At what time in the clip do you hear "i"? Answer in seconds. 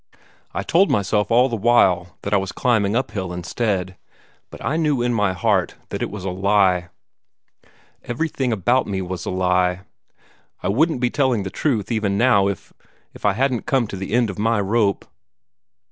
0.51-0.63, 2.33-2.37, 4.65-4.75, 10.63-10.69, 13.27-13.33